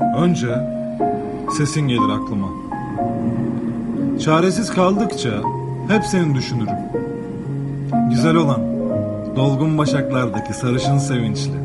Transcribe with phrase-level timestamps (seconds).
[0.00, 0.48] düşününce
[1.56, 2.48] sesin gelir aklıma.
[4.20, 5.30] Çaresiz kaldıkça
[5.88, 6.78] hep seni düşünürüm.
[8.10, 8.60] Güzel olan
[9.36, 11.64] dolgun başaklardaki sarışın sevinçli.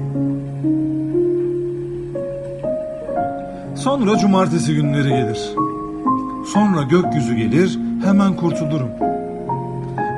[3.75, 5.53] Sonra cumartesi günleri gelir.
[6.53, 8.89] Sonra gökyüzü gelir, hemen kurtulurum.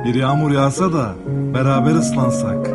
[0.04, 1.14] Bir yağmur yağsa da
[1.54, 2.70] beraber ıslansak.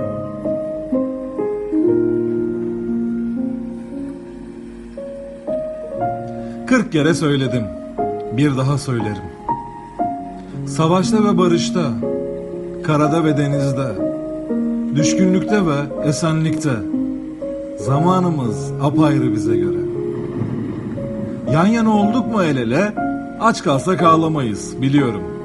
[6.67, 7.63] Kırk kere söyledim.
[8.37, 9.23] Bir daha söylerim.
[10.67, 11.91] Savaşta ve barışta,
[12.83, 13.87] karada ve denizde,
[14.95, 16.73] düşkünlükte ve esenlikte,
[17.77, 19.77] zamanımız apayrı bize göre.
[21.51, 22.93] Yan yana olduk mu el ele,
[23.39, 25.36] aç kalsak ağlamayız, biliyorum.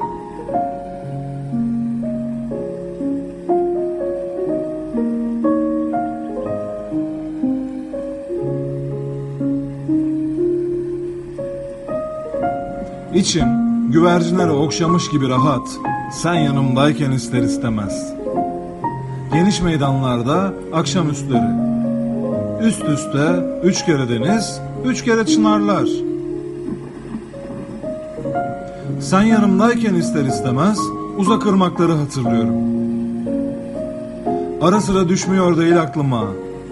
[13.15, 13.47] İçim
[13.91, 15.69] güvercinleri okşamış gibi rahat,
[16.13, 18.15] sen yanımdayken ister istemez.
[19.33, 21.51] Geniş meydanlarda akşamüstleri,
[22.63, 25.89] üst üste üç kere deniz, üç kere çınarlar.
[29.01, 30.79] Sen yanımdayken ister istemez
[31.19, 32.55] uzak ırmakları hatırlıyorum.
[34.63, 36.25] Ara sıra düşmüyor değil aklıma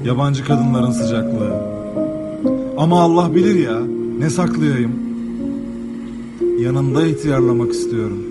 [0.04, 1.62] yabancı kadınların sıcaklığı.
[2.78, 3.78] Ama Allah bilir ya
[4.18, 5.09] ne saklayayım.
[6.60, 8.29] Yanında ihtiyarlamak istiyorum.